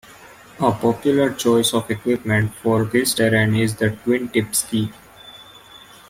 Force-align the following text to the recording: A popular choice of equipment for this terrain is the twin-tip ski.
A 0.59 0.71
popular 0.71 1.31
choice 1.33 1.75
of 1.75 1.91
equipment 1.91 2.55
for 2.55 2.85
this 2.85 3.13
terrain 3.13 3.55
is 3.55 3.75
the 3.75 3.91
twin-tip 3.97 4.55
ski. 4.55 4.91